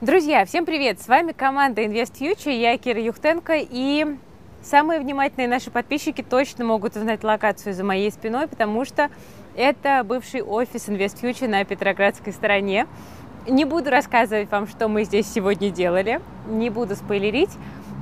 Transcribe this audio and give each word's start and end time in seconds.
Друзья, 0.00 0.46
всем 0.46 0.64
привет! 0.64 0.98
С 0.98 1.08
вами 1.08 1.32
команда 1.32 1.82
Invest 1.82 2.18
Future, 2.18 2.58
я 2.58 2.78
Кира 2.78 3.02
Юхтенко, 3.02 3.56
и 3.58 4.16
самые 4.62 4.98
внимательные 4.98 5.46
наши 5.46 5.70
подписчики 5.70 6.22
точно 6.22 6.64
могут 6.64 6.96
узнать 6.96 7.22
локацию 7.22 7.74
за 7.74 7.84
моей 7.84 8.10
спиной, 8.10 8.48
потому 8.48 8.86
что 8.86 9.10
это 9.54 10.02
бывший 10.02 10.42
офис 10.42 10.88
Invest 10.88 11.20
Future 11.20 11.48
на 11.48 11.66
Петроградской 11.66 12.32
стороне. 12.32 12.86
Не 13.46 13.66
буду 13.66 13.90
рассказывать 13.90 14.50
вам, 14.50 14.68
что 14.68 14.88
мы 14.88 15.04
здесь 15.04 15.30
сегодня 15.30 15.68
делали, 15.68 16.22
не 16.48 16.70
буду 16.70 16.96
спойлерить, 16.96 17.50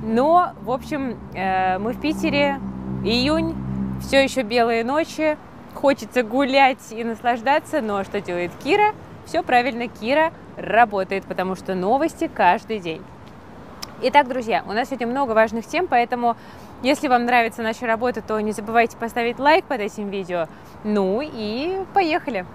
но, 0.01 0.53
в 0.61 0.71
общем, 0.71 1.19
э, 1.35 1.79
мы 1.79 1.91
в 1.91 1.99
Питере, 1.99 2.61
июнь, 3.03 3.53
все 3.99 4.23
еще 4.23 4.43
белые 4.43 4.85
ночи, 4.85 5.37
хочется 5.73 6.23
гулять 6.23 6.91
и 6.91 7.03
наслаждаться, 7.03 7.81
но 7.81 8.05
что 8.05 8.21
делает 8.21 8.51
Кира? 8.63 8.93
Все 9.29 9.43
правильно, 9.43 9.87
Кира 9.87 10.33
работает, 10.57 11.23
потому 11.23 11.53
что 11.53 11.75
новости 11.75 12.27
каждый 12.33 12.79
день. 12.79 13.03
Итак, 14.01 14.27
друзья, 14.27 14.63
у 14.67 14.71
нас 14.71 14.87
сегодня 14.87 15.05
много 15.05 15.33
важных 15.33 15.67
тем, 15.67 15.85
поэтому 15.85 16.35
если 16.81 17.07
вам 17.07 17.25
нравится 17.25 17.61
наша 17.61 17.85
работа, 17.85 18.23
то 18.23 18.39
не 18.39 18.53
забывайте 18.53 18.97
поставить 18.97 19.37
лайк 19.37 19.65
под 19.65 19.81
этим 19.81 20.09
видео. 20.09 20.47
Ну 20.83 21.21
и 21.21 21.85
поехали! 21.93 22.47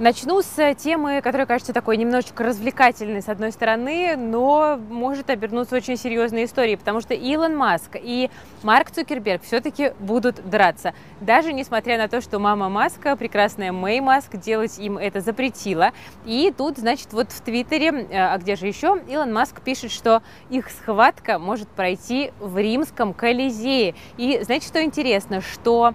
Начну 0.00 0.40
с 0.40 0.74
темы, 0.76 1.20
которая 1.20 1.46
кажется 1.46 1.74
такой 1.74 1.98
немножечко 1.98 2.42
развлекательной 2.42 3.20
с 3.20 3.28
одной 3.28 3.52
стороны, 3.52 4.16
но 4.16 4.80
может 4.88 5.28
обернуться 5.28 5.76
очень 5.76 5.98
серьезной 5.98 6.46
историей, 6.46 6.76
потому 6.76 7.02
что 7.02 7.12
Илон 7.12 7.54
Маск 7.54 7.96
и 8.02 8.30
Марк 8.62 8.90
Цукерберг 8.92 9.42
все-таки 9.42 9.92
будут 9.98 10.36
драться. 10.48 10.94
Даже 11.20 11.52
несмотря 11.52 11.98
на 11.98 12.08
то, 12.08 12.22
что 12.22 12.38
мама 12.38 12.70
Маска, 12.70 13.14
прекрасная 13.14 13.72
Мэй 13.72 14.00
Маск, 14.00 14.38
делать 14.38 14.78
им 14.78 14.96
это 14.96 15.20
запретила. 15.20 15.92
И 16.24 16.50
тут, 16.56 16.78
значит, 16.78 17.12
вот 17.12 17.30
в 17.30 17.42
Твиттере, 17.42 17.88
э, 17.88 18.06
а 18.16 18.38
где 18.38 18.56
же 18.56 18.66
еще, 18.66 19.02
Илон 19.06 19.34
Маск 19.34 19.60
пишет, 19.60 19.92
что 19.92 20.22
их 20.48 20.70
схватка 20.70 21.38
может 21.38 21.68
пройти 21.68 22.32
в 22.40 22.56
римском 22.56 23.12
Колизее. 23.12 23.94
И 24.16 24.40
знаете, 24.44 24.66
что 24.66 24.82
интересно, 24.82 25.42
что 25.42 25.92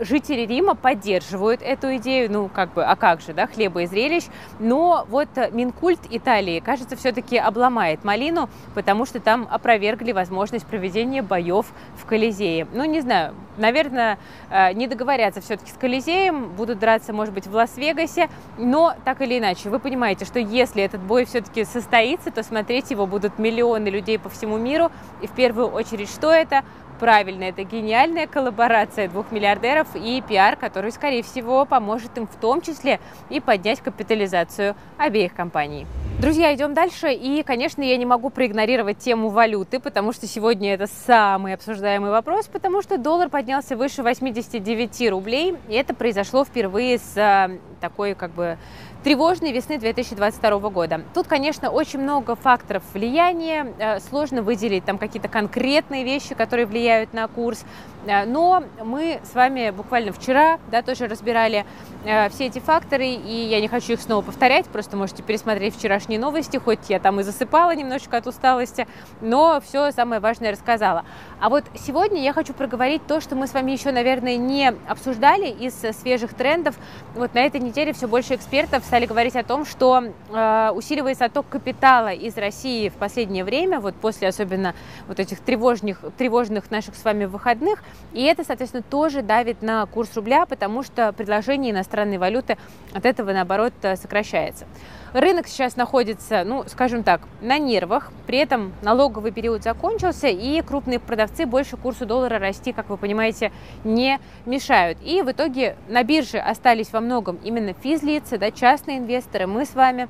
жители 0.00 0.46
Рима 0.46 0.74
поддерживают 0.74 1.60
эту 1.62 1.96
идею, 1.96 2.30
ну, 2.30 2.48
как 2.48 2.72
бы, 2.72 2.84
а 2.84 2.96
как 2.96 3.20
же, 3.20 3.32
да, 3.32 3.46
хлеба 3.46 3.82
и 3.82 3.86
зрелищ, 3.86 4.24
но 4.58 5.06
вот 5.08 5.28
э, 5.36 5.50
Минкульт 5.52 6.00
Италии, 6.10 6.60
кажется, 6.60 6.96
все-таки 6.96 7.36
обломает 7.36 8.04
малину, 8.04 8.48
потому 8.74 9.06
что 9.06 9.20
там 9.20 9.48
опровергли 9.50 10.12
возможность 10.12 10.66
проведения 10.66 11.22
боев 11.22 11.66
в 11.96 12.06
Колизее. 12.06 12.66
Ну, 12.72 12.84
не 12.84 13.00
знаю, 13.00 13.34
наверное, 13.56 14.18
э, 14.50 14.72
не 14.72 14.86
договорятся 14.86 15.40
все-таки 15.40 15.70
с 15.70 15.74
Колизеем, 15.74 16.50
будут 16.50 16.78
драться, 16.78 17.12
может 17.12 17.34
быть, 17.34 17.46
в 17.46 17.54
Лас-Вегасе, 17.54 18.28
но 18.58 18.94
так 19.04 19.20
или 19.20 19.38
иначе, 19.38 19.68
вы 19.68 19.78
понимаете, 19.78 20.24
что 20.24 20.38
если 20.38 20.82
этот 20.82 21.00
бой 21.00 21.24
все-таки 21.24 21.64
состоится, 21.64 22.30
то 22.30 22.42
смотреть 22.42 22.90
его 22.90 23.06
будут 23.06 23.38
миллионы 23.38 23.88
людей 23.88 24.18
по 24.18 24.28
всему 24.28 24.58
миру, 24.58 24.90
и 25.20 25.26
в 25.26 25.32
первую 25.32 25.68
очередь, 25.68 26.10
что 26.10 26.30
это? 26.30 26.62
Правильно, 27.02 27.42
это 27.42 27.64
гениальная 27.64 28.28
коллаборация 28.28 29.08
двух 29.08 29.32
миллиардеров 29.32 29.88
и 29.96 30.22
пиар, 30.22 30.54
который, 30.54 30.92
скорее 30.92 31.24
всего, 31.24 31.64
поможет 31.64 32.16
им 32.16 32.28
в 32.28 32.36
том 32.36 32.60
числе 32.60 33.00
и 33.28 33.40
поднять 33.40 33.80
капитализацию 33.80 34.76
обеих 34.98 35.34
компаний. 35.34 35.84
Друзья, 36.20 36.54
идем 36.54 36.74
дальше. 36.74 37.12
И, 37.12 37.42
конечно, 37.42 37.82
я 37.82 37.96
не 37.96 38.06
могу 38.06 38.30
проигнорировать 38.30 38.98
тему 38.98 39.30
валюты, 39.30 39.80
потому 39.80 40.12
что 40.12 40.28
сегодня 40.28 40.74
это 40.74 40.86
самый 41.08 41.54
обсуждаемый 41.54 42.12
вопрос, 42.12 42.46
потому 42.46 42.82
что 42.82 42.98
доллар 42.98 43.28
поднялся 43.28 43.76
выше 43.76 44.04
89 44.04 45.10
рублей. 45.10 45.56
И 45.68 45.74
это 45.74 45.94
произошло 45.94 46.44
впервые 46.44 46.98
с 46.98 47.16
э, 47.16 47.58
такой 47.80 48.14
как 48.14 48.30
бы 48.30 48.58
тревожной 49.02 49.52
весны 49.52 49.78
2022 49.78 50.70
года. 50.70 51.02
Тут, 51.14 51.26
конечно, 51.26 51.70
очень 51.70 52.00
много 52.00 52.36
факторов 52.36 52.82
влияния, 52.94 53.72
э, 53.78 54.00
сложно 54.00 54.42
выделить 54.42 54.84
там 54.84 54.98
какие-то 54.98 55.28
конкретные 55.28 56.04
вещи, 56.04 56.34
которые 56.34 56.66
влияют 56.66 57.12
на 57.12 57.26
курс, 57.28 57.64
но 58.06 58.64
мы 58.82 59.20
с 59.24 59.34
вами 59.34 59.70
буквально 59.70 60.12
вчера 60.12 60.58
да, 60.70 60.82
тоже 60.82 61.06
разбирали 61.06 61.64
э, 62.04 62.28
все 62.30 62.46
эти 62.46 62.58
факторы, 62.58 63.06
и 63.06 63.46
я 63.48 63.60
не 63.60 63.68
хочу 63.68 63.92
их 63.92 64.00
снова 64.00 64.22
повторять, 64.22 64.66
просто 64.66 64.96
можете 64.96 65.22
пересмотреть 65.22 65.76
вчерашние 65.76 66.18
новости, 66.18 66.56
хоть 66.56 66.88
я 66.88 66.98
там 66.98 67.20
и 67.20 67.22
засыпала 67.22 67.74
немножечко 67.74 68.16
от 68.16 68.26
усталости, 68.26 68.86
но 69.20 69.60
все 69.64 69.92
самое 69.92 70.20
важное 70.20 70.52
рассказала. 70.52 71.04
А 71.40 71.48
вот 71.48 71.64
сегодня 71.74 72.22
я 72.22 72.32
хочу 72.32 72.54
проговорить 72.54 73.06
то, 73.06 73.20
что 73.20 73.36
мы 73.36 73.46
с 73.46 73.54
вами 73.54 73.72
еще, 73.72 73.92
наверное, 73.92 74.36
не 74.36 74.72
обсуждали 74.88 75.48
из 75.48 75.74
свежих 76.00 76.34
трендов. 76.34 76.76
Вот 77.14 77.34
на 77.34 77.40
этой 77.40 77.60
неделе 77.60 77.92
все 77.92 78.08
больше 78.08 78.34
экспертов 78.34 78.84
стали 78.84 79.06
говорить 79.06 79.36
о 79.36 79.44
том, 79.44 79.64
что 79.64 80.04
э, 80.30 80.70
усиливается 80.74 81.26
отток 81.26 81.48
капитала 81.48 82.12
из 82.12 82.36
России 82.36 82.88
в 82.88 82.94
последнее 82.94 83.44
время, 83.44 83.80
вот 83.80 83.94
после 83.94 84.28
особенно 84.28 84.74
вот 85.06 85.20
этих 85.20 85.40
тревожных, 85.40 86.00
тревожных 86.16 86.70
наших 86.70 86.96
с 86.96 87.04
вами 87.04 87.24
выходных, 87.24 87.82
и 88.12 88.22
это, 88.22 88.44
соответственно, 88.44 88.82
тоже 88.82 89.22
давит 89.22 89.62
на 89.62 89.86
курс 89.86 90.14
рубля, 90.16 90.46
потому 90.46 90.82
что 90.82 91.12
предложение 91.12 91.72
иностранной 91.72 92.18
валюты 92.18 92.58
от 92.92 93.06
этого, 93.06 93.32
наоборот, 93.32 93.72
сокращается. 93.82 94.66
Рынок 95.12 95.46
сейчас 95.46 95.76
находится, 95.76 96.42
ну, 96.44 96.64
скажем 96.68 97.02
так, 97.02 97.20
на 97.42 97.58
нервах. 97.58 98.10
При 98.26 98.38
этом 98.38 98.72
налоговый 98.80 99.30
период 99.30 99.62
закончился, 99.62 100.28
и 100.28 100.62
крупные 100.62 100.98
продавцы 100.98 101.44
больше 101.44 101.76
курсу 101.76 102.06
доллара 102.06 102.38
расти, 102.38 102.72
как 102.72 102.88
вы 102.88 102.96
понимаете, 102.96 103.52
не 103.84 104.18
мешают. 104.46 104.98
И 105.02 105.20
в 105.20 105.30
итоге 105.30 105.76
на 105.88 106.02
бирже 106.02 106.38
остались 106.38 106.92
во 106.92 107.00
многом 107.00 107.38
именно 107.44 107.74
физлицы, 107.74 108.38
да, 108.38 108.50
частные 108.50 108.98
инвесторы, 108.98 109.46
мы 109.46 109.66
с 109.66 109.74
вами. 109.74 110.08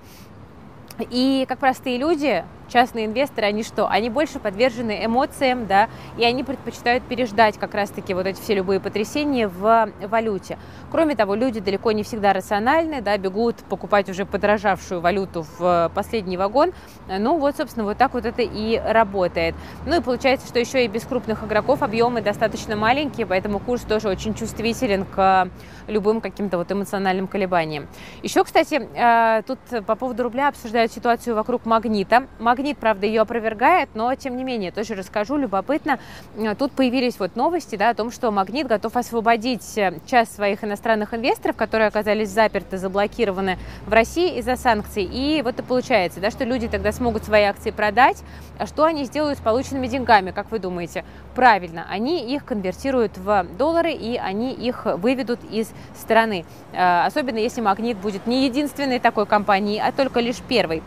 И 1.11 1.47
как 1.49 1.59
простые 1.59 1.99
люди, 1.99 2.45
частные 2.73 3.07
инвесторы, 3.07 3.47
они 3.47 3.63
что? 3.63 3.87
Они 3.89 4.09
больше 4.09 4.39
подвержены 4.39 5.05
эмоциям, 5.05 5.67
да, 5.67 5.89
и 6.17 6.25
они 6.25 6.43
предпочитают 6.43 7.05
переждать 7.05 7.59
как 7.59 7.75
раз-таки 7.75 8.15
вот 8.15 8.27
эти 8.27 8.41
все 8.41 8.55
любые 8.55 8.81
потрясения 8.81 9.47
в 9.47 9.91
валюте. 10.01 10.59
Кроме 10.91 11.15
того, 11.15 11.35
люди 11.35 11.61
далеко 11.61 11.93
не 11.93 12.03
всегда 12.03 12.33
рациональны, 12.33 13.03
да, 13.03 13.17
бегут 13.19 13.57
покупать 13.69 14.09
уже 14.09 14.25
подорожавшую 14.25 15.01
валюту 15.01 15.45
в 15.59 15.93
последний 15.95 16.37
вагон. 16.37 16.73
Ну 17.07 17.39
вот, 17.39 17.57
собственно, 17.57 17.85
вот 17.85 17.99
так 17.99 18.15
вот 18.15 18.25
это 18.25 18.43
и 18.43 18.79
работает. 18.79 19.55
Ну 19.87 19.97
и 19.97 20.01
получается, 20.01 20.47
что 20.47 20.59
еще 20.59 20.85
и 20.85 20.89
без 20.89 21.05
крупных 21.05 21.45
игроков 21.45 21.83
объемы 21.83 22.23
достаточно 22.23 22.75
маленькие, 22.75 23.27
поэтому 23.27 23.59
курс 23.59 23.83
тоже 23.83 24.09
очень 24.09 24.35
чувствителен 24.35 25.05
к 25.05 25.49
любым 25.89 26.21
каким-то 26.21 26.57
вот 26.57 26.73
эмоциональным 26.73 27.27
колебаниям. 27.27 27.89
Еще, 28.23 28.45
кстати, 28.45 28.89
э, 28.95 29.43
тут 29.43 29.59
по 29.85 29.95
поводу 29.97 30.23
рубля 30.23 30.49
обсуждают 30.49 30.93
ситуацию 30.93 31.37
вокруг 31.37 31.67
магнита. 31.67 32.27
Магнит 32.39 32.62
Магнит, 32.63 32.79
правда, 32.79 33.07
ее 33.07 33.23
опровергает, 33.23 33.89
но 33.95 34.15
тем 34.15 34.37
не 34.37 34.45
менее, 34.45 34.71
тоже 34.71 34.95
расскажу, 34.95 35.37
любопытно. 35.37 35.99
Э, 36.37 36.55
тут 36.55 36.71
появились 36.71 37.19
вот 37.19 37.35
новости 37.35 37.75
да, 37.75 37.91
о 37.91 37.95
том, 37.95 38.13
что 38.13 38.31
Магнит 38.31 38.69
готов 38.69 38.97
освободить 38.97 39.77
э, 39.77 39.99
часть 40.07 40.37
своих 40.37 40.63
иностранных 40.63 41.13
инвесторов, 41.13 41.57
которые 41.57 41.89
оказались 41.89 42.29
заперты, 42.29 42.79
заблокированы 42.79 43.59
в 43.85 43.93
России 43.93 44.39
из-за 44.39 44.55
санкций. 44.55 45.03
И 45.03 45.43
вот 45.43 45.59
и 45.59 45.63
получается, 45.63 46.21
да, 46.21 46.31
что 46.31 46.45
люди 46.45 46.69
тогда 46.69 46.93
смогут 46.93 47.25
свои 47.25 47.43
акции 47.43 47.73
продать. 47.73 48.23
А 48.61 48.69
что 48.69 48.85
они 48.85 49.07
сделают 49.07 49.41
с 49.41 49.43
полученными 49.43 49.89
деньгами, 49.89 50.31
как 50.31 50.53
вы 50.53 50.61
думаете? 50.61 51.05
Правильно, 51.35 51.85
они 51.91 52.33
их 52.33 52.45
конвертируют 52.45 53.19
в 53.19 53.45
доллары 53.59 53.91
и 53.91 54.17
они 54.17 54.53
их 54.53 54.85
выведут 54.85 55.41
из 55.51 55.73
страны. 55.99 56.45
Э, 56.73 57.07
особенно 57.07 57.39
если 57.39 57.61
Магнит 57.61 57.97
будет 57.97 58.29
не 58.29 58.45
единственной 58.45 59.01
такой 59.01 59.27
компанией, 59.27 59.81
а 59.81 59.91
только 59.91 60.21
лишь 60.21 60.39
первой. 60.43 60.81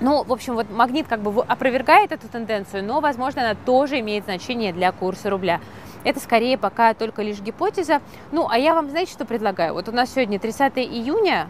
Ну, 0.00 0.24
в 0.24 0.32
общем, 0.32 0.54
вот 0.54 0.70
магнит 0.70 1.06
как 1.08 1.20
бы 1.20 1.42
опровергает 1.42 2.12
эту 2.12 2.28
тенденцию, 2.28 2.84
но, 2.84 3.00
возможно, 3.00 3.42
она 3.42 3.54
тоже 3.54 4.00
имеет 4.00 4.24
значение 4.24 4.72
для 4.72 4.92
курса 4.92 5.30
рубля. 5.30 5.60
Это 6.04 6.20
скорее 6.20 6.58
пока 6.58 6.92
только 6.92 7.22
лишь 7.22 7.40
гипотеза. 7.40 8.00
Ну, 8.30 8.46
а 8.48 8.58
я 8.58 8.74
вам, 8.74 8.90
знаете, 8.90 9.12
что 9.12 9.24
предлагаю? 9.24 9.72
Вот 9.72 9.88
у 9.88 9.92
нас 9.92 10.12
сегодня 10.12 10.38
30 10.38 10.76
июня. 10.78 11.48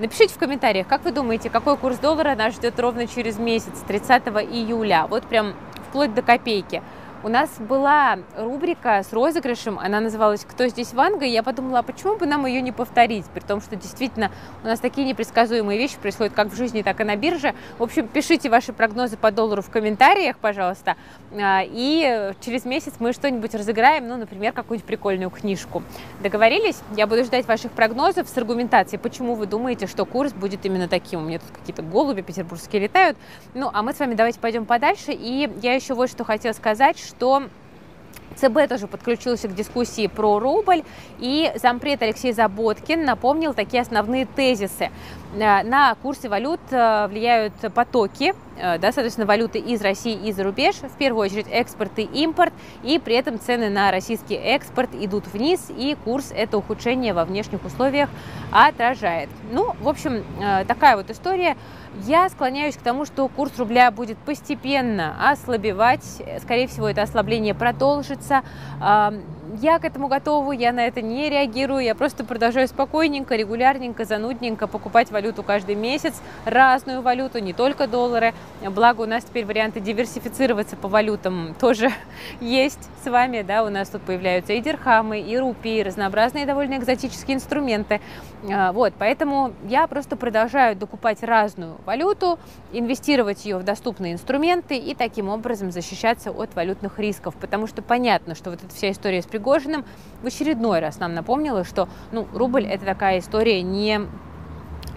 Напишите 0.00 0.34
в 0.34 0.38
комментариях, 0.38 0.88
как 0.88 1.04
вы 1.04 1.12
думаете, 1.12 1.48
какой 1.48 1.76
курс 1.76 1.98
доллара 1.98 2.34
нас 2.34 2.54
ждет 2.54 2.78
ровно 2.80 3.06
через 3.06 3.38
месяц, 3.38 3.72
30 3.86 4.26
июля. 4.50 5.06
Вот 5.08 5.24
прям 5.24 5.54
вплоть 5.88 6.12
до 6.12 6.22
копейки 6.22 6.82
у 7.22 7.28
нас 7.28 7.50
была 7.58 8.18
рубрика 8.36 9.02
с 9.02 9.12
розыгрышем, 9.12 9.78
она 9.78 10.00
называлась 10.00 10.44
«Кто 10.44 10.68
здесь 10.68 10.94
Ванга?», 10.94 11.26
и 11.26 11.30
я 11.30 11.42
подумала, 11.42 11.80
а 11.80 11.82
почему 11.82 12.16
бы 12.16 12.26
нам 12.26 12.46
ее 12.46 12.62
не 12.62 12.72
повторить, 12.72 13.26
при 13.26 13.40
том, 13.40 13.60
что 13.60 13.76
действительно 13.76 14.30
у 14.62 14.66
нас 14.66 14.80
такие 14.80 15.06
непредсказуемые 15.06 15.78
вещи 15.78 15.98
происходят 15.98 16.32
как 16.32 16.48
в 16.48 16.56
жизни, 16.56 16.82
так 16.82 17.00
и 17.00 17.04
на 17.04 17.16
бирже. 17.16 17.54
В 17.78 17.82
общем, 17.82 18.08
пишите 18.08 18.48
ваши 18.48 18.72
прогнозы 18.72 19.16
по 19.16 19.30
доллару 19.30 19.60
в 19.62 19.70
комментариях, 19.70 20.38
пожалуйста, 20.38 20.96
а, 21.32 21.62
и 21.64 22.32
через 22.40 22.64
месяц 22.64 22.94
мы 22.98 23.12
что-нибудь 23.12 23.54
разыграем, 23.54 24.08
ну, 24.08 24.16
например, 24.16 24.52
какую-нибудь 24.52 24.86
прикольную 24.86 25.30
книжку. 25.30 25.82
Договорились? 26.22 26.78
Я 26.96 27.06
буду 27.06 27.24
ждать 27.24 27.46
ваших 27.46 27.72
прогнозов 27.72 28.28
с 28.28 28.38
аргументацией, 28.38 28.98
почему 28.98 29.34
вы 29.34 29.46
думаете, 29.46 29.86
что 29.86 30.06
курс 30.06 30.32
будет 30.32 30.64
именно 30.64 30.88
таким. 30.88 31.20
У 31.20 31.24
меня 31.26 31.38
тут 31.38 31.50
какие-то 31.50 31.82
голуби 31.82 32.22
петербургские 32.22 32.82
летают. 32.82 33.18
Ну, 33.54 33.70
а 33.72 33.82
мы 33.82 33.92
с 33.92 33.98
вами 33.98 34.14
давайте 34.14 34.40
пойдем 34.40 34.64
подальше, 34.64 35.12
и 35.12 35.50
я 35.60 35.74
еще 35.74 35.94
вот 35.94 36.10
что 36.10 36.24
хотела 36.24 36.52
сказать, 36.52 36.98
что 37.10 37.42
ЦБ 38.36 38.68
тоже 38.68 38.86
подключился 38.86 39.48
к 39.48 39.54
дискуссии 39.54 40.06
про 40.06 40.38
рубль, 40.38 40.82
и 41.18 41.52
зампред 41.56 42.02
Алексей 42.02 42.32
Заботкин 42.32 43.04
напомнил 43.04 43.54
такие 43.54 43.82
основные 43.82 44.26
тезисы. 44.26 44.90
Э, 45.34 45.62
на 45.62 45.94
курсы 45.96 46.28
валют 46.28 46.60
э, 46.70 47.06
влияют 47.08 47.54
потоки, 47.74 48.34
да, 48.60 48.92
соответственно, 48.92 49.26
валюты 49.26 49.58
из 49.58 49.82
России 49.82 50.14
и 50.14 50.32
за 50.32 50.44
рубеж, 50.44 50.76
в 50.76 50.96
первую 50.98 51.24
очередь 51.24 51.46
экспорт 51.50 51.98
и 51.98 52.02
импорт, 52.02 52.52
и 52.82 52.98
при 52.98 53.14
этом 53.14 53.40
цены 53.40 53.70
на 53.70 53.90
российский 53.90 54.34
экспорт 54.34 54.90
идут 54.94 55.26
вниз, 55.26 55.70
и 55.76 55.96
курс 56.04 56.32
это 56.34 56.58
ухудшение 56.58 57.14
во 57.14 57.24
внешних 57.24 57.64
условиях 57.64 58.08
отражает. 58.52 59.28
Ну, 59.50 59.74
в 59.80 59.88
общем, 59.88 60.24
такая 60.68 60.96
вот 60.96 61.10
история. 61.10 61.56
Я 62.04 62.28
склоняюсь 62.28 62.76
к 62.76 62.82
тому, 62.82 63.04
что 63.04 63.26
курс 63.28 63.58
рубля 63.58 63.90
будет 63.90 64.16
постепенно 64.18 65.30
ослабевать. 65.30 66.04
Скорее 66.42 66.68
всего, 66.68 66.88
это 66.88 67.02
ослабление 67.02 67.54
продолжится. 67.54 68.42
Я 69.58 69.78
к 69.80 69.84
этому 69.84 70.06
готова, 70.06 70.52
я 70.52 70.72
на 70.72 70.86
это 70.86 71.02
не 71.02 71.28
реагирую, 71.28 71.82
я 71.82 71.96
просто 71.96 72.24
продолжаю 72.24 72.68
спокойненько, 72.68 73.34
регулярненько, 73.34 74.04
занудненько 74.04 74.68
покупать 74.68 75.10
валюту 75.10 75.42
каждый 75.42 75.74
месяц, 75.74 76.14
разную 76.44 77.02
валюту, 77.02 77.40
не 77.40 77.52
только 77.52 77.88
доллары. 77.88 78.32
Благо 78.62 79.00
у 79.00 79.06
нас 79.06 79.24
теперь 79.24 79.44
варианты 79.44 79.80
диверсифицироваться 79.80 80.76
по 80.76 80.86
валютам 80.86 81.56
тоже 81.58 81.90
есть 82.40 82.88
с 83.02 83.10
вами, 83.10 83.42
да, 83.42 83.64
у 83.64 83.70
нас 83.70 83.88
тут 83.88 84.02
появляются 84.02 84.52
и 84.52 84.60
дирхамы, 84.60 85.20
и 85.20 85.36
рупии, 85.38 85.82
разнообразные 85.82 86.46
довольно 86.46 86.74
экзотические 86.74 87.36
инструменты. 87.36 88.00
А, 88.52 88.72
вот, 88.72 88.92
поэтому 88.98 89.52
я 89.68 89.86
просто 89.86 90.16
продолжаю 90.16 90.76
докупать 90.76 91.22
разную 91.22 91.76
валюту, 91.86 92.38
инвестировать 92.72 93.44
ее 93.44 93.58
в 93.58 93.64
доступные 93.64 94.12
инструменты 94.12 94.76
и 94.76 94.94
таким 94.94 95.28
образом 95.28 95.72
защищаться 95.72 96.30
от 96.30 96.54
валютных 96.54 96.98
рисков, 96.98 97.34
потому 97.34 97.66
что 97.66 97.82
понятно, 97.82 98.34
что 98.34 98.50
вот 98.50 98.62
эта 98.62 98.74
вся 98.74 98.90
история 98.92 99.22
с 99.22 99.26
Пригожиным 99.40 99.86
в 100.22 100.26
очередной 100.26 100.80
раз 100.80 100.98
нам 100.98 101.14
напомнила, 101.14 101.64
что 101.64 101.88
ну, 102.12 102.28
рубль 102.34 102.66
это 102.66 102.84
такая 102.84 103.20
история 103.20 103.62
не, 103.62 104.02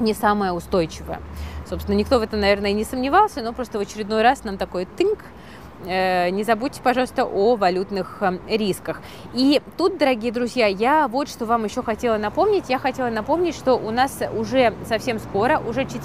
не 0.01 0.13
самая 0.13 0.51
устойчивая. 0.51 1.22
Собственно, 1.66 1.95
никто 1.95 2.19
в 2.19 2.24
этом, 2.24 2.42
наверное, 2.42 2.74
не 2.74 2.84
сомневался, 2.84 3.42
но 3.42 3.54
просто 3.54 3.78
в 3.80 3.81
очередной 3.81 4.22
раз 4.22 4.44
нам 4.44 4.57
такой 4.57 4.84
тынк, 4.84 5.19
не 5.85 6.44
забудьте, 6.44 6.81
пожалуйста, 6.81 7.25
о 7.25 7.56
валютных 7.56 8.18
э, 8.21 8.38
рисках. 8.47 9.01
И 9.33 9.62
тут, 9.77 9.97
дорогие 9.97 10.31
друзья, 10.31 10.68
я 10.68 11.07
вот 11.07 11.30
что 11.30 11.45
вам 11.45 11.65
еще 11.65 11.83
хотела 11.83 12.18
напомнить. 12.18 12.69
Я 12.69 12.80
хотела 12.80 13.09
напомнить, 13.09 13.56
что 13.56 13.75
у 13.75 13.91
нас 13.91 14.19
уже 14.35 14.74
совсем 14.85 15.19
скоро, 15.19 15.59
уже 15.59 15.85
4 15.85 16.01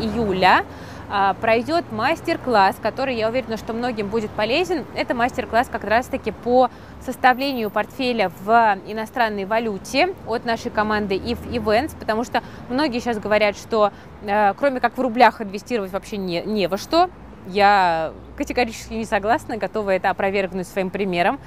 июля, 0.00 0.64
а, 1.08 1.34
пройдет 1.34 1.84
мастер-класс, 1.92 2.76
который, 2.82 3.16
я 3.16 3.28
уверена, 3.28 3.56
что 3.56 3.72
многим 3.72 4.08
будет 4.08 4.30
полезен. 4.30 4.84
Это 4.94 5.14
мастер-класс 5.14 5.68
как 5.70 5.84
раз-таки 5.84 6.32
по 6.32 6.70
составлению 7.04 7.70
портфеля 7.70 8.32
в 8.44 8.78
иностранной 8.86 9.44
валюте 9.44 10.14
от 10.26 10.44
нашей 10.44 10.70
команды 10.70 11.16
IF 11.16 11.38
Events, 11.50 11.96
потому 11.98 12.24
что 12.24 12.42
многие 12.68 12.98
сейчас 12.98 13.18
говорят, 13.18 13.56
что 13.56 13.92
э, 14.22 14.54
кроме 14.54 14.80
как 14.80 14.98
в 14.98 15.00
рублях 15.00 15.40
инвестировать 15.40 15.92
вообще 15.92 16.16
не, 16.16 16.42
не 16.42 16.66
во 16.66 16.76
что. 16.76 17.08
Я 17.46 18.12
категорически 18.36 18.94
не 18.94 19.04
согласна, 19.04 19.56
готова 19.56 19.90
это 19.90 20.10
опровергнуть 20.10 20.68
своим 20.68 20.90
примером. 20.90 21.40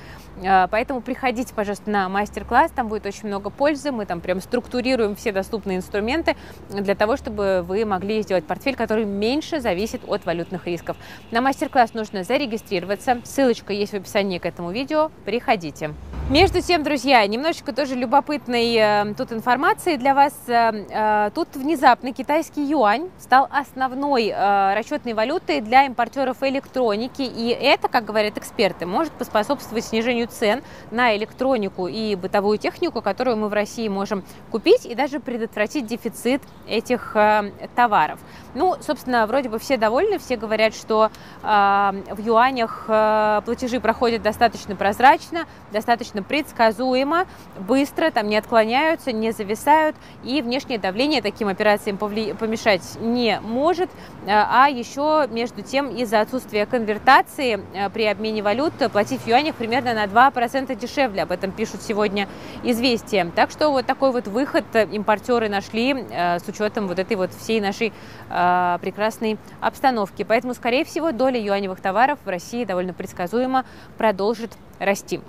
А, 0.46 0.68
поэтому 0.68 1.02
приходите, 1.02 1.54
пожалуйста, 1.54 1.90
на 1.90 2.10
мастер-класс, 2.10 2.72
там 2.72 2.88
будет 2.88 3.06
очень 3.06 3.28
много 3.28 3.50
пользы, 3.50 3.92
мы 3.92 4.06
там 4.06 4.22
прям 4.22 4.42
структурируем 4.42 5.16
все 5.16 5.32
доступные 5.32 5.78
инструменты 5.78 6.36
для 6.70 6.96
того, 6.96 7.18
чтобы 7.18 7.64
вы 7.68 7.86
могли 7.86 8.22
сделать 8.22 8.46
портфель, 8.46 8.76
который 8.76 9.06
меньше 9.06 9.60
зависит 9.60 10.02
от 10.08 10.26
валютных 10.26 10.66
рисков. 10.68 10.98
На 11.32 11.42
мастер-класс 11.42 11.94
нужно 11.94 12.24
зарегистрироваться, 12.24 13.22
ссылочка 13.24 13.74
есть 13.74 13.94
в 13.94 13.96
описании 13.96 14.40
к 14.40 14.46
этому 14.46 14.72
видео, 14.72 15.12
приходите. 15.26 15.92
Между 16.30 16.62
тем, 16.62 16.84
друзья, 16.84 17.26
немножечко 17.26 17.74
тоже 17.74 17.96
любопытной 17.96 18.76
э, 18.76 19.14
тут 19.18 19.32
информации 19.32 19.96
для 19.96 20.14
вас. 20.14 20.34
Э, 20.46 20.72
э, 20.88 21.32
тут 21.34 21.56
внезапно 21.56 22.14
китайский 22.14 22.64
юань 22.64 23.10
стал 23.18 23.48
основной 23.50 24.32
расчетной 24.32 25.14
валютой 25.14 25.62
для 25.62 25.88
импортеров 25.88 26.44
электроники, 26.44 26.79
и 27.24 27.50
это, 27.50 27.88
как 27.88 28.06
говорят 28.06 28.38
эксперты, 28.38 28.86
может 28.86 29.12
поспособствовать 29.14 29.86
снижению 29.86 30.28
цен 30.28 30.64
на 30.92 31.16
электронику 31.16 31.88
и 31.88 32.16
бытовую 32.16 32.58
технику, 32.58 33.02
которую 33.02 33.38
мы 33.38 33.50
в 33.50 33.54
России 33.54 33.88
можем 33.88 34.24
купить, 34.52 34.86
и 34.86 34.96
даже 34.96 35.20
предотвратить 35.20 35.86
дефицит 35.86 36.42
этих 36.68 37.16
э, 37.16 37.52
товаров. 37.76 38.20
Ну, 38.56 38.76
собственно, 38.82 39.28
вроде 39.28 39.50
бы 39.50 39.60
все 39.60 39.78
довольны, 39.78 40.18
все 40.20 40.38
говорят, 40.38 40.74
что 40.74 41.12
э, 41.44 41.46
в 41.46 42.20
юанях 42.20 42.86
э, 42.88 43.42
платежи 43.46 43.80
проходят 43.80 44.22
достаточно 44.22 44.76
прозрачно, 44.76 45.46
достаточно 45.72 46.24
предсказуемо, 46.24 47.26
быстро, 47.60 48.10
там 48.12 48.28
не 48.28 48.38
отклоняются, 48.38 49.12
не 49.12 49.32
зависают, 49.32 49.96
и 50.24 50.42
внешнее 50.42 50.80
давление 50.80 51.22
таким 51.22 51.48
операциям 51.48 51.98
повли... 51.98 52.34
помешать 52.34 52.82
не 53.00 53.40
может, 53.42 53.90
э, 54.26 54.30
а 54.30 54.70
еще 54.70 55.28
между 55.30 55.62
тем 55.62 55.90
из-за 55.96 56.22
отсутствия 56.22 56.66
конвертации 56.70 57.60
э, 57.74 57.90
при 57.90 58.06
обмене 58.06 58.42
валют 58.42 58.74
платить 58.92 59.22
в 59.22 59.28
юанях 59.28 59.56
примерно 59.56 59.94
на 59.94 60.06
2% 60.06 60.76
дешевле, 60.76 61.24
об 61.24 61.32
этом 61.32 61.52
пишут 61.52 61.82
сегодня 61.82 62.28
известия. 62.64 63.30
Так 63.36 63.52
что 63.52 63.70
вот 63.72 63.86
такой 63.86 64.12
вот 64.12 64.28
выход 64.28 64.66
импортеры 64.74 65.50
нашли 65.50 65.94
э, 65.94 66.40
с 66.40 66.48
учетом 66.48 66.88
вот 66.88 67.00
этой 67.00 67.18
вот 67.18 67.32
всей 67.34 67.60
нашей 67.60 67.92
э, 68.30 68.78
прекрасной 68.82 69.38
обстановки. 69.60 70.24
Поэтому, 70.24 70.54
скорее 70.54 70.86
всего, 70.86 71.12
доля 71.12 71.40
юаневых 71.42 71.82
товаров 71.82 72.20
в 72.24 72.30
России 72.30 72.66
довольно 72.66 72.94
предсказуемо 72.94 73.66
продолжит 73.98 74.52
расти. 74.80 75.20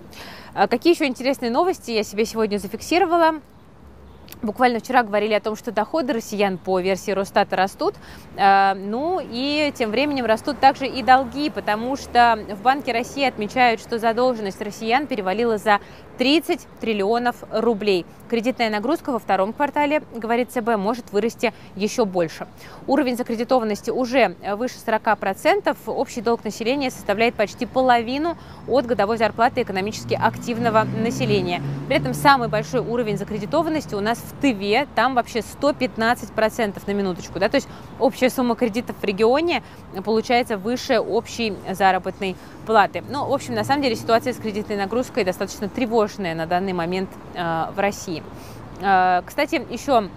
А 0.54 0.68
какие 0.68 0.94
еще 0.94 1.06
интересные 1.06 1.50
новости 1.50 1.90
я 1.90 2.02
себе 2.02 2.24
сегодня 2.24 2.58
зафиксировала? 2.58 3.40
Буквально 4.42 4.78
вчера 4.80 5.02
говорили 5.02 5.34
о 5.34 5.40
том, 5.40 5.54
что 5.54 5.70
доходы 5.70 6.14
россиян 6.14 6.56
по 6.56 6.80
версии 6.80 7.10
Росстата 7.10 7.56
растут. 7.56 7.94
Э, 8.36 8.74
ну 8.74 9.20
и 9.22 9.72
тем 9.76 9.90
временем 9.90 10.24
растут 10.24 10.58
также 10.60 10.86
и 10.86 11.02
долги, 11.02 11.50
потому 11.50 11.96
что 11.96 12.38
в 12.48 12.62
Банке 12.62 12.92
России 12.92 13.24
отмечают, 13.24 13.80
что 13.80 13.98
задолженность 13.98 14.62
россиян 14.62 15.06
перевалила 15.06 15.58
за 15.58 15.80
30 16.20 16.60
триллионов 16.82 17.36
рублей. 17.50 18.04
Кредитная 18.28 18.68
нагрузка 18.68 19.10
во 19.10 19.18
втором 19.18 19.54
квартале, 19.54 20.02
говорит 20.14 20.52
ЦБ, 20.52 20.76
может 20.76 21.12
вырасти 21.12 21.54
еще 21.74 22.04
больше. 22.04 22.46
Уровень 22.86 23.16
закредитованности 23.16 23.90
уже 23.90 24.36
выше 24.54 24.74
40%. 24.86 25.74
Общий 25.86 26.20
долг 26.20 26.44
населения 26.44 26.90
составляет 26.90 27.34
почти 27.34 27.64
половину 27.64 28.36
от 28.68 28.84
годовой 28.84 29.16
зарплаты 29.16 29.62
экономически 29.62 30.12
активного 30.12 30.84
населения. 31.02 31.62
При 31.88 31.96
этом 31.96 32.12
самый 32.12 32.48
большой 32.48 32.80
уровень 32.80 33.16
закредитованности 33.16 33.94
у 33.94 34.00
нас 34.00 34.18
в 34.18 34.38
Тыве. 34.42 34.86
Там 34.94 35.14
вообще 35.14 35.38
115% 35.38 36.82
на 36.86 36.92
минуточку. 36.92 37.38
Да? 37.38 37.48
То 37.48 37.56
есть 37.56 37.68
общая 37.98 38.28
сумма 38.28 38.56
кредитов 38.56 38.94
в 39.00 39.04
регионе 39.04 39.62
получается 40.04 40.58
выше 40.58 41.00
общей 41.00 41.54
заработной 41.72 42.36
платы. 42.66 43.02
Ну, 43.08 43.26
в 43.26 43.32
общем, 43.32 43.54
на 43.54 43.64
самом 43.64 43.82
деле 43.82 43.96
ситуация 43.96 44.34
с 44.34 44.36
кредитной 44.36 44.76
нагрузкой 44.76 45.24
достаточно 45.24 45.68
тревожная 45.68 46.09
на 46.18 46.46
данный 46.46 46.72
момент 46.72 47.10
э, 47.34 47.66
в 47.74 47.78
России. 47.78 48.22
Э, 48.80 49.22
кстати, 49.26 49.64
еще 49.70 50.08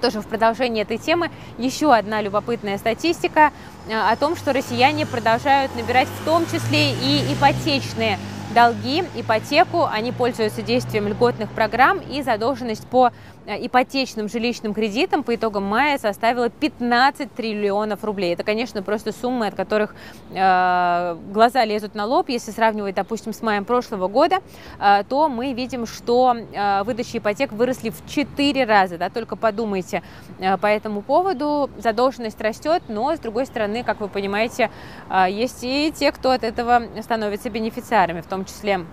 тоже 0.00 0.20
в 0.20 0.26
продолжении 0.26 0.82
этой 0.82 0.98
темы 0.98 1.30
еще 1.58 1.94
одна 1.94 2.20
любопытная 2.20 2.76
статистика 2.78 3.52
э, 3.88 3.94
о 3.94 4.14
том, 4.16 4.36
что 4.36 4.52
россияне 4.52 5.06
продолжают 5.06 5.74
набирать 5.76 6.08
в 6.08 6.24
том 6.24 6.44
числе 6.46 6.92
и 6.92 7.32
ипотечные 7.32 8.18
долги, 8.52 9.02
ипотеку, 9.14 9.84
они 9.84 10.12
пользуются 10.12 10.62
действием 10.62 11.08
льготных 11.08 11.50
программ 11.50 11.98
и 11.98 12.22
задолженность 12.22 12.86
по 12.86 13.10
ипотечным 13.46 14.28
жилищным 14.28 14.74
кредитам 14.74 15.22
по 15.22 15.34
итогам 15.34 15.64
мая 15.64 15.98
составила 15.98 16.48
15 16.48 17.32
триллионов 17.34 18.04
рублей. 18.04 18.34
Это, 18.34 18.44
конечно, 18.44 18.82
просто 18.82 19.12
суммы, 19.12 19.46
от 19.48 19.54
которых 19.54 19.94
э, 20.30 21.16
глаза 21.32 21.64
лезут 21.64 21.94
на 21.94 22.06
лоб. 22.06 22.28
Если 22.28 22.50
сравнивать, 22.50 22.94
допустим, 22.94 23.32
с 23.32 23.42
маем 23.42 23.64
прошлого 23.64 24.08
года, 24.08 24.40
э, 24.80 25.02
то 25.08 25.28
мы 25.28 25.52
видим, 25.52 25.86
что 25.86 26.34
э, 26.34 26.82
выдачи 26.84 27.18
ипотек 27.18 27.52
выросли 27.52 27.90
в 27.90 28.06
4 28.06 28.64
раза. 28.64 28.98
Да? 28.98 29.10
Только 29.10 29.36
подумайте 29.36 30.02
э, 30.38 30.56
по 30.56 30.66
этому 30.66 31.02
поводу. 31.02 31.70
Задолженность 31.78 32.40
растет, 32.40 32.84
но, 32.88 33.14
с 33.14 33.18
другой 33.18 33.46
стороны, 33.46 33.82
как 33.82 34.00
вы 34.00 34.08
понимаете, 34.08 34.70
э, 35.10 35.26
есть 35.30 35.62
и 35.62 35.92
те, 35.94 36.12
кто 36.12 36.30
от 36.30 36.44
этого 36.44 36.82
становится 37.02 37.50
бенефициарами, 37.50 38.20
в 38.20 38.26
том 38.26 38.44
числе 38.44 38.86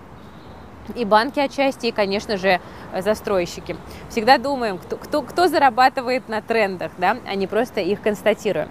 и 0.90 1.04
банки 1.04 1.40
отчасти, 1.40 1.86
и, 1.86 1.92
конечно 1.92 2.36
же, 2.36 2.60
застройщики. 2.98 3.76
Всегда 4.08 4.38
думаем, 4.38 4.78
кто, 4.78 4.96
кто, 4.96 5.22
кто 5.22 5.48
зарабатывает 5.48 6.28
на 6.28 6.42
трендах, 6.42 6.92
да, 6.98 7.16
а 7.26 7.34
не 7.34 7.46
просто 7.46 7.80
их 7.80 8.00
констатируем. 8.00 8.68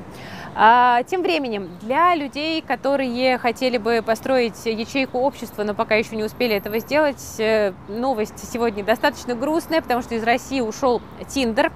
А, 0.56 1.04
тем 1.04 1.22
временем, 1.22 1.70
для 1.82 2.16
людей, 2.16 2.62
которые 2.62 3.38
хотели 3.38 3.78
бы 3.78 4.02
построить 4.06 4.66
ячейку 4.66 5.20
общества, 5.20 5.64
но 5.64 5.74
пока 5.74 5.96
еще 5.96 6.16
не 6.16 6.24
успели 6.24 6.56
этого 6.56 6.80
сделать, 6.80 7.24
э, 7.38 7.74
новость 7.88 8.52
сегодня 8.52 8.84
достаточно 8.84 9.36
грустная, 9.36 9.82
потому 9.82 10.02
что 10.02 10.16
из 10.16 10.24
России 10.24 10.60
ушел 10.60 11.02
Тиндер. 11.28 11.72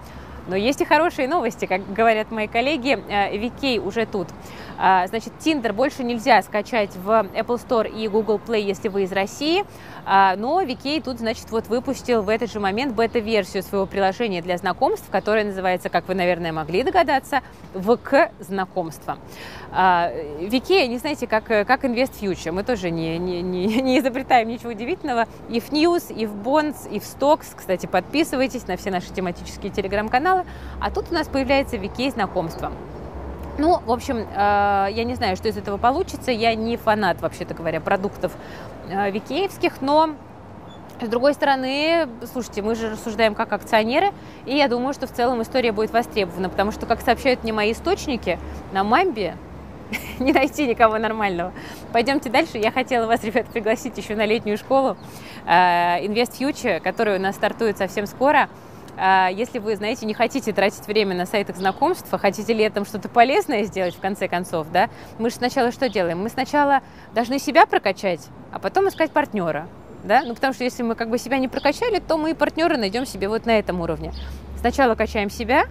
Но 0.47 0.55
есть 0.55 0.81
и 0.81 0.85
хорошие 0.85 1.27
новости, 1.27 1.65
как 1.65 1.93
говорят 1.93 2.31
мои 2.31 2.47
коллеги, 2.47 2.93
VK 2.93 3.79
уже 3.79 4.05
тут. 4.05 4.27
А, 4.77 5.07
значит, 5.07 5.33
Tinder 5.39 5.71
больше 5.71 6.03
нельзя 6.03 6.41
скачать 6.41 6.95
в 6.95 7.09
Apple 7.09 7.61
Store 7.61 7.89
и 7.89 8.07
Google 8.07 8.39
Play, 8.45 8.61
если 8.61 8.89
вы 8.89 9.03
из 9.03 9.11
России. 9.11 9.63
А, 10.05 10.35
но 10.35 10.61
VK 10.61 11.01
тут, 11.03 11.19
значит, 11.19 11.49
вот 11.51 11.67
выпустил 11.67 12.23
в 12.23 12.29
этот 12.29 12.51
же 12.51 12.59
момент 12.59 12.93
бета-версию 12.93 13.63
своего 13.63 13.85
приложения 13.85 14.41
для 14.41 14.57
знакомств, 14.57 15.05
которое 15.09 15.45
называется, 15.45 15.89
как 15.89 16.07
вы, 16.07 16.15
наверное, 16.15 16.51
могли 16.51 16.83
догадаться, 16.83 17.41
ВК 17.73 18.31
знакомства. 18.39 19.17
VK, 19.71 20.87
не 20.87 20.97
знаете, 20.97 21.27
как, 21.27 21.45
как 21.45 21.83
Invest 21.85 22.19
Future. 22.21 22.51
Мы 22.51 22.63
тоже 22.63 22.89
не, 22.89 23.17
не, 23.17 23.41
не, 23.41 23.65
не 23.81 23.99
изобретаем 23.99 24.49
ничего 24.49 24.71
удивительного. 24.71 25.27
И 25.49 25.59
в 25.59 25.71
News, 25.71 26.13
и 26.13 26.25
в 26.25 26.35
Bonds, 26.35 26.89
и 26.91 26.99
в 26.99 27.03
Stocks. 27.03 27.55
Кстати, 27.55 27.85
подписывайтесь 27.85 28.67
на 28.67 28.75
все 28.75 28.91
наши 28.91 29.13
тематические 29.13 29.71
телеграм-каналы. 29.71 30.32
А 30.79 30.91
тут 30.91 31.11
у 31.11 31.13
нас 31.13 31.27
появляется 31.27 31.77
VK 31.77 32.11
знакомства. 32.11 32.71
Ну, 33.57 33.79
в 33.85 33.91
общем, 33.91 34.17
э, 34.17 34.25
я 34.91 35.03
не 35.03 35.15
знаю, 35.15 35.35
что 35.35 35.47
из 35.47 35.57
этого 35.57 35.77
получится. 35.77 36.31
Я 36.31 36.55
не 36.55 36.75
фанат, 36.77 37.21
вообще-то 37.21 37.53
говоря, 37.53 37.79
продуктов 37.79 38.31
э, 38.89 39.11
викеевских, 39.11 39.81
но 39.81 40.15
с 41.01 41.07
другой 41.07 41.33
стороны, 41.33 42.07
слушайте, 42.31 42.61
мы 42.61 42.75
же 42.75 42.91
рассуждаем 42.91 43.35
как 43.35 43.51
акционеры, 43.51 44.11
и 44.45 44.55
я 44.55 44.67
думаю, 44.67 44.93
что 44.93 45.05
в 45.05 45.11
целом 45.11 45.41
история 45.41 45.71
будет 45.71 45.91
востребована, 45.91 46.49
потому 46.49 46.71
что, 46.71 46.85
как 46.85 47.01
сообщают 47.01 47.43
мне 47.43 47.51
мои 47.51 47.73
источники, 47.73 48.39
на 48.71 48.83
Мамбе 48.83 49.35
не 50.19 50.33
найти 50.33 50.67
никого 50.67 50.97
нормального. 50.97 51.51
Пойдемте 51.91 52.29
дальше. 52.29 52.57
Я 52.57 52.71
хотела 52.71 53.05
вас, 53.07 53.23
ребят, 53.23 53.47
пригласить 53.47 53.97
еще 53.97 54.15
на 54.15 54.25
летнюю 54.25 54.57
школу 54.57 54.97
э, 55.45 56.05
Invest 56.05 56.39
Future, 56.39 56.79
которая 56.79 57.19
у 57.19 57.21
нас 57.21 57.35
стартует 57.35 57.77
совсем 57.77 58.05
скоро. 58.05 58.49
А, 58.97 59.29
если 59.31 59.59
вы, 59.59 59.75
знаете, 59.75 60.05
не 60.05 60.13
хотите 60.13 60.53
тратить 60.53 60.85
время 60.87 61.15
на 61.15 61.25
сайтах 61.25 61.57
знакомств, 61.57 62.07
а 62.11 62.17
хотите 62.17 62.53
летом 62.53 62.85
что-то 62.85 63.09
полезное 63.09 63.63
сделать 63.63 63.95
в 63.95 63.99
конце 63.99 64.27
концов, 64.27 64.67
да, 64.71 64.89
мы 65.17 65.29
же 65.29 65.37
сначала 65.37 65.71
что 65.71 65.89
делаем? 65.89 66.19
Мы 66.19 66.29
сначала 66.29 66.81
должны 67.13 67.39
себя 67.39 67.65
прокачать, 67.65 68.21
а 68.51 68.59
потом 68.59 68.87
искать 68.87 69.11
партнера. 69.11 69.67
Да? 70.03 70.23
Ну, 70.25 70.35
потому 70.35 70.53
что 70.53 70.63
если 70.63 70.83
мы 70.83 70.95
как 70.95 71.09
бы 71.09 71.17
себя 71.17 71.37
не 71.37 71.47
прокачали, 71.47 71.99
то 71.99 72.17
мы 72.17 72.31
и 72.31 72.33
партнера 72.33 72.75
найдем 72.77 73.05
себе 73.05 73.29
вот 73.29 73.45
на 73.45 73.57
этом 73.57 73.79
уровне. 73.79 74.11
Сначала 74.59 74.95
качаем 74.95 75.29
себя, 75.29 75.65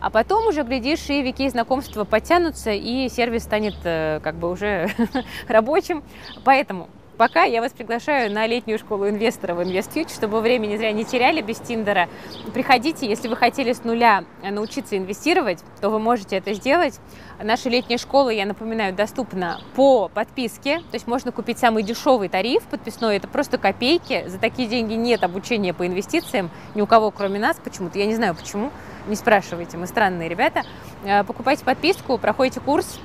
а 0.00 0.10
потом 0.10 0.46
уже, 0.46 0.62
глядишь, 0.62 1.08
и 1.08 1.22
вики 1.22 1.48
знакомства 1.48 2.04
подтянутся, 2.04 2.70
и 2.70 3.08
сервис 3.08 3.42
станет 3.44 3.74
э, 3.84 4.20
как 4.22 4.36
бы 4.36 4.50
уже 4.50 4.88
рабочим. 5.48 6.04
Поэтому 6.44 6.88
Пока 7.18 7.42
я 7.42 7.60
вас 7.60 7.72
приглашаю 7.72 8.32
на 8.32 8.46
летнюю 8.46 8.78
школу 8.78 9.08
инвесторов 9.08 9.58
InvestFuture, 9.58 10.14
чтобы 10.14 10.40
времени 10.40 10.76
зря 10.76 10.92
не 10.92 11.04
теряли 11.04 11.42
без 11.42 11.56
Тиндера. 11.56 12.08
Приходите, 12.54 13.08
если 13.08 13.26
вы 13.26 13.34
хотели 13.34 13.72
с 13.72 13.82
нуля 13.82 14.22
научиться 14.40 14.96
инвестировать, 14.96 15.58
то 15.80 15.90
вы 15.90 15.98
можете 15.98 16.36
это 16.36 16.54
сделать. 16.54 17.00
Наша 17.42 17.70
летняя 17.70 17.98
школа, 17.98 18.30
я 18.30 18.46
напоминаю, 18.46 18.94
доступна 18.94 19.60
по 19.74 20.08
подписке, 20.08 20.78
то 20.78 20.94
есть 20.94 21.08
можно 21.08 21.32
купить 21.32 21.58
самый 21.58 21.82
дешевый 21.82 22.28
тариф 22.28 22.62
подписной, 22.62 23.16
это 23.16 23.26
просто 23.26 23.58
копейки, 23.58 24.28
за 24.28 24.38
такие 24.38 24.68
деньги 24.68 24.94
нет 24.94 25.24
обучения 25.24 25.74
по 25.74 25.84
инвестициям. 25.84 26.50
Ни 26.76 26.82
у 26.82 26.86
кого, 26.86 27.10
кроме 27.10 27.40
нас. 27.40 27.56
Почему-то, 27.62 27.98
я 27.98 28.06
не 28.06 28.14
знаю 28.14 28.36
почему, 28.36 28.70
не 29.08 29.16
спрашивайте, 29.16 29.76
мы 29.76 29.88
странные 29.88 30.28
ребята. 30.28 30.62
Э, 31.02 31.24
покупайте 31.24 31.64
подписку, 31.64 32.16
проходите 32.16 32.60
курс, 32.60 33.00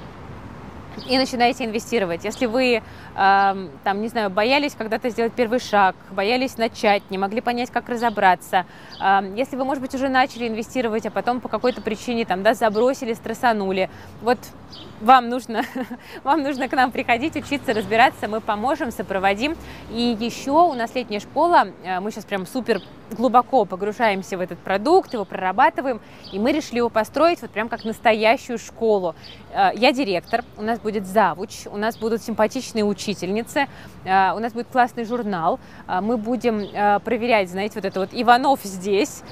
и 1.08 1.18
начинаете 1.18 1.66
инвестировать. 1.66 2.24
Если 2.24 2.46
вы, 2.46 2.76
э, 2.76 2.82
там, 3.16 4.02
не 4.02 4.08
знаю, 4.08 4.30
боялись 4.30 4.74
когда-то 4.78 5.10
сделать 5.10 5.34
первый 5.34 5.60
шаг, 5.60 5.96
боялись 6.12 6.58
начать, 6.58 7.04
не 7.10 7.18
могли 7.18 7.42
понять, 7.42 7.72
как 7.72 7.90
разобраться, 7.90 8.66
э, 9.00 9.34
если 9.36 9.56
вы, 9.56 9.66
может 9.66 9.82
быть, 9.82 9.94
уже 9.96 10.10
начали 10.10 10.48
инвестировать, 10.48 11.06
а 11.06 11.12
потом 11.12 11.42
по 11.42 11.50
какой-то 11.50 11.82
причине 11.82 12.26
там, 12.26 12.44
да, 12.44 12.54
забросили, 12.54 13.14
стрессанули, 13.14 13.90
вот 14.22 14.40
вам 15.04 15.30
нужно, 15.30 15.64
вам 16.24 16.42
нужно 16.42 16.68
к 16.70 16.74
нам 16.74 16.92
приходить, 16.92 17.36
учиться, 17.36 17.74
разбираться, 17.74 18.28
мы 18.28 18.42
поможем, 18.42 18.92
сопроводим. 18.92 19.56
И 19.92 20.18
еще 20.20 20.52
у 20.52 20.74
нас 20.74 20.96
летняя 20.96 21.20
школа, 21.20 21.68
э, 21.84 22.00
мы 22.00 22.12
сейчас 22.12 22.26
прям 22.26 22.48
супер 22.48 22.82
глубоко 23.12 23.66
погружаемся 23.66 24.38
в 24.38 24.42
этот 24.42 24.58
продукт, 24.60 25.14
его 25.14 25.26
прорабатываем, 25.26 26.02
и 26.32 26.40
мы 26.40 26.52
решили 26.52 26.78
его 26.78 26.90
построить 26.90 27.42
вот 27.42 27.52
прям 27.52 27.70
как 27.70 27.84
настоящую 27.84 28.58
школу. 28.58 29.14
Э, 29.52 29.72
я 29.76 29.92
директор, 29.92 30.44
у 30.58 30.64
нас 30.64 30.80
будет 30.80 31.06
завуч, 31.06 31.68
у 31.68 31.78
нас 31.78 31.98
будут 31.98 32.24
симпатичные 32.24 32.86
учительницы, 32.86 33.68
э, 34.06 34.32
у 34.34 34.40
нас 34.40 34.54
будет 34.54 34.68
классный 34.72 35.06
журнал, 35.06 35.60
мы 36.02 36.18
будем 36.18 37.02
проверять, 37.02 37.50
знаете, 37.50 37.76
вот 37.76 37.86
это 37.86 38.00
вот 38.00 38.10
Иванов 38.14 38.62
здесь, 38.64 39.24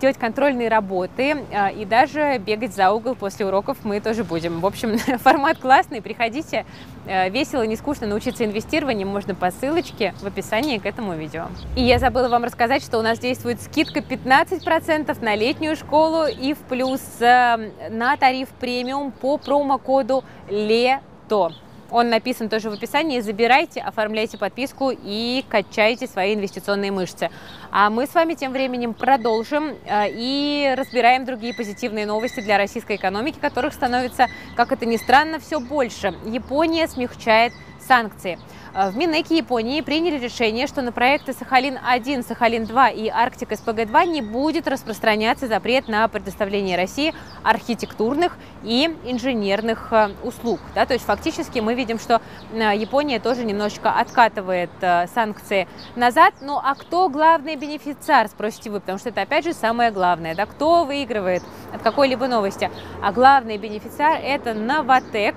делать 0.00 0.18
контрольные 0.18 0.68
работы 0.68 1.44
и 1.76 1.84
даже 1.84 2.38
бегать 2.38 2.74
за 2.74 2.90
угол 2.90 3.14
после 3.14 3.46
уроков 3.46 3.78
мы 3.84 4.00
тоже 4.00 4.24
будем. 4.24 4.60
В 4.60 4.66
общем, 4.66 4.98
формат 5.18 5.58
классный, 5.58 6.00
приходите, 6.00 6.64
весело, 7.06 7.62
не 7.62 7.76
скучно 7.76 8.06
научиться 8.06 8.44
инвестированию 8.44 9.06
можно 9.06 9.34
по 9.34 9.50
ссылочке 9.50 10.14
в 10.20 10.26
описании 10.26 10.78
к 10.78 10.86
этому 10.86 11.14
видео. 11.14 11.46
И 11.76 11.82
я 11.82 11.98
забыла 11.98 12.28
вам 12.28 12.44
рассказать, 12.44 12.82
что 12.82 12.98
у 12.98 13.02
нас 13.02 13.18
действует 13.18 13.60
скидка 13.60 14.00
15% 14.00 15.24
на 15.24 15.34
летнюю 15.34 15.76
школу 15.76 16.26
и 16.26 16.54
в 16.54 16.58
плюс 16.58 17.00
э, 17.20 17.70
на 17.90 18.16
тариф 18.16 18.48
премиум 18.60 19.12
по 19.12 19.38
промокоду 19.38 20.24
ЛЕТО. 20.48 21.52
Он 21.90 22.08
написан 22.08 22.48
тоже 22.48 22.70
в 22.70 22.74
описании. 22.74 23.20
Забирайте, 23.20 23.80
оформляйте 23.80 24.38
подписку 24.38 24.90
и 24.92 25.44
качайте 25.48 26.06
свои 26.06 26.34
инвестиционные 26.34 26.92
мышцы. 26.92 27.30
А 27.70 27.90
мы 27.90 28.06
с 28.06 28.14
вами 28.14 28.34
тем 28.34 28.52
временем 28.52 28.94
продолжим 28.94 29.74
э, 29.84 30.06
и 30.10 30.72
разбираем 30.76 31.24
другие 31.24 31.54
позитивные 31.54 32.06
новости 32.06 32.40
для 32.40 32.58
российской 32.58 32.96
экономики, 32.96 33.38
которых 33.40 33.74
становится, 33.74 34.26
как 34.56 34.72
это 34.72 34.86
ни 34.86 34.96
странно, 34.96 35.38
все 35.40 35.60
больше. 35.60 36.14
Япония 36.24 36.86
смягчает 36.86 37.52
санкции. 37.90 38.38
Э, 38.72 38.90
в 38.90 38.96
Минэке 38.96 39.36
Японии 39.38 39.80
приняли 39.80 40.16
решение, 40.16 40.68
что 40.68 40.80
на 40.80 40.92
проекты 40.92 41.32
Сахалин-1, 41.32 42.24
Сахалин-2 42.24 42.94
и 42.94 43.08
Арктик 43.08 43.50
СПГ-2 43.50 44.06
не 44.06 44.22
будет 44.22 44.68
распространяться 44.68 45.48
запрет 45.48 45.88
на 45.88 46.06
предоставление 46.06 46.76
России 46.76 47.12
архитектурных 47.42 48.36
и 48.62 48.96
инженерных 49.04 49.88
э, 49.90 50.10
услуг. 50.22 50.60
Да, 50.76 50.86
то 50.86 50.94
есть 50.94 51.04
фактически 51.04 51.58
мы 51.58 51.74
видим, 51.74 51.98
что 51.98 52.22
э, 52.52 52.76
Япония 52.76 53.18
тоже 53.18 53.44
немножечко 53.44 53.90
откатывает 53.90 54.70
санкции 55.12 55.66
назад. 55.96 56.34
Ну 56.40 56.60
а 56.62 56.76
кто 56.76 57.08
главный 57.08 57.56
бенефициар, 57.56 58.28
спросите 58.28 58.70
вы, 58.70 58.78
потому 58.78 58.98
что 58.98 59.08
это 59.08 59.22
опять 59.22 59.44
же 59.44 59.52
самое 59.52 59.90
главное. 59.90 60.36
Да, 60.36 60.46
кто 60.46 60.84
выигрывает 60.84 61.42
от 61.72 61.82
какой-либо 61.82 62.26
новости? 62.26 62.70
А 63.02 63.12
главный 63.12 63.58
бенефициар 63.58 64.20
это 64.22 64.54
Новотек, 64.54 65.36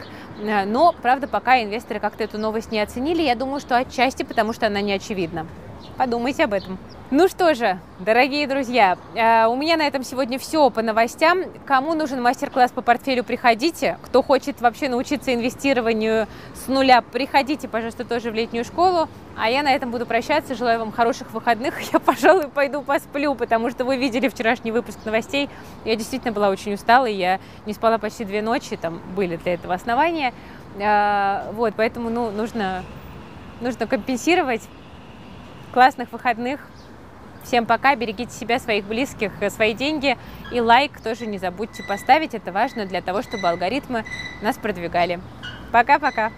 но, 0.65 0.93
правда, 1.01 1.27
пока 1.27 1.61
инвесторы 1.61 1.99
как-то 1.99 2.23
эту 2.23 2.37
новость 2.37 2.71
не 2.71 2.79
оценили, 2.79 3.21
я 3.21 3.35
думаю, 3.35 3.59
что 3.59 3.77
отчасти 3.77 4.23
потому, 4.23 4.53
что 4.53 4.67
она 4.67 4.81
не 4.81 4.93
очевидна. 4.93 5.45
Подумайте 5.97 6.45
об 6.45 6.53
этом. 6.53 6.79
Ну 7.11 7.27
что 7.27 7.53
же, 7.53 7.77
дорогие 7.99 8.47
друзья, 8.47 8.97
э, 9.13 9.45
у 9.45 9.55
меня 9.55 9.77
на 9.77 9.83
этом 9.83 10.03
сегодня 10.03 10.39
все 10.39 10.71
по 10.71 10.81
новостям. 10.81 11.41
Кому 11.67 11.93
нужен 11.93 12.19
мастер-класс 12.19 12.71
по 12.71 12.81
портфелю, 12.81 13.23
приходите. 13.23 13.99
Кто 14.01 14.23
хочет 14.23 14.59
вообще 14.61 14.89
научиться 14.89 15.31
инвестированию 15.31 16.27
с 16.55 16.67
нуля, 16.67 17.03
приходите, 17.03 17.67
пожалуйста, 17.67 18.05
тоже 18.05 18.31
в 18.31 18.33
летнюю 18.33 18.65
школу. 18.65 19.07
А 19.37 19.47
я 19.51 19.61
на 19.61 19.71
этом 19.71 19.91
буду 19.91 20.07
прощаться. 20.07 20.55
Желаю 20.55 20.79
вам 20.79 20.91
хороших 20.91 21.31
выходных. 21.31 21.79
Я, 21.93 21.99
пожалуй, 21.99 22.47
пойду 22.47 22.81
посплю, 22.81 23.35
потому 23.35 23.69
что 23.69 23.85
вы 23.85 23.97
видели 23.97 24.27
вчерашний 24.27 24.71
выпуск 24.71 24.97
новостей. 25.05 25.49
Я 25.85 25.95
действительно 25.95 26.33
была 26.33 26.49
очень 26.49 26.73
устала, 26.73 27.05
я 27.05 27.39
не 27.67 27.73
спала 27.73 27.99
почти 27.99 28.25
две 28.25 28.41
ночи, 28.41 28.75
там 28.75 28.99
были 29.15 29.35
для 29.35 29.53
этого 29.53 29.75
основания. 29.75 30.33
Э, 30.79 31.51
вот, 31.51 31.75
поэтому, 31.77 32.09
ну, 32.09 32.31
нужно, 32.31 32.83
нужно 33.61 33.85
компенсировать 33.85 34.63
классных 35.73 36.11
выходных. 36.11 36.61
Всем 37.43 37.65
пока, 37.65 37.95
берегите 37.95 38.31
себя, 38.31 38.57
своих 38.59 38.85
близких, 38.85 39.31
э, 39.41 39.49
свои 39.49 39.73
деньги. 39.73 40.17
И 40.53 40.61
лайк 40.61 41.01
тоже 41.01 41.25
не 41.25 41.37
забудьте 41.37 41.83
поставить, 41.83 42.33
это 42.33 42.53
важно 42.53 42.85
для 42.85 43.01
того, 43.01 43.21
чтобы 43.21 43.49
алгоритмы 43.49 44.05
нас 44.41 44.57
продвигали. 44.57 45.19
Пока-пока! 45.73 46.31